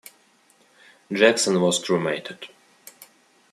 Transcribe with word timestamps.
Jackson 1.13 1.59
was 1.61 1.77
cremated. 1.77 2.49